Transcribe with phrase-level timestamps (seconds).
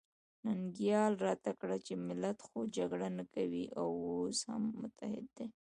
[0.45, 5.47] ننګیال راته کړه چې ملت خو جګړه نه کوي او اوس هم متحد دی.